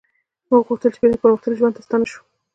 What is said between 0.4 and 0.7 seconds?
موږ